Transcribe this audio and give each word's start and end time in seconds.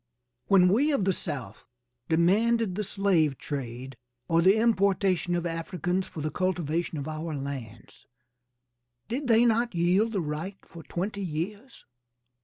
When 0.47 0.67
we 0.69 0.91
of 0.93 1.05
the 1.05 1.13
South 1.13 1.63
demanded 2.09 2.73
the 2.73 2.83
slave 2.83 3.37
trade, 3.37 3.95
or 4.27 4.41
the 4.41 4.55
importation 4.55 5.35
of 5.35 5.45
Africans 5.45 6.07
for 6.07 6.21
the 6.21 6.31
cultivation 6.31 6.97
of 6.97 7.07
our 7.07 7.35
lands, 7.35 8.07
did 9.07 9.27
they 9.27 9.45
not 9.45 9.75
yield 9.75 10.13
the 10.13 10.19
right 10.21 10.57
for 10.65 10.81
twenty 10.81 11.21
years? 11.21 11.85